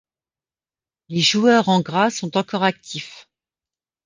Les 1.09 1.19
joueurs 1.21 1.69
en 1.69 1.79
gras 1.81 2.09
sont 2.09 2.35
encore 2.35 2.63
actifs. 2.63 3.29